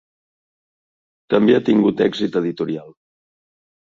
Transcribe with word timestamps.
També 1.33 1.53
ha 1.57 1.61
tingut 1.67 2.01
èxit 2.05 2.39
editorial. 2.41 2.89